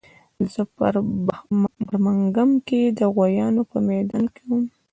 زه 0.51 0.61
په 0.75 0.85
برمنګهم 1.81 2.51
کې 2.67 2.81
د 2.97 2.99
غویانو 3.15 3.61
په 3.71 3.77
میدان 3.87 4.23
کې 4.33 4.41
وم 4.47 4.65